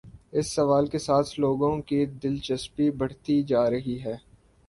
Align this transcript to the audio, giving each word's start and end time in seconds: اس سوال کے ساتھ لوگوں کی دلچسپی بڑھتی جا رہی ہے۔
اس 0.31 0.47
سوال 0.51 0.87
کے 0.87 0.99
ساتھ 0.99 1.39
لوگوں 1.39 1.71
کی 1.81 2.05
دلچسپی 2.23 2.89
بڑھتی 2.91 3.41
جا 3.43 3.69
رہی 3.69 3.99
ہے۔ 4.03 4.15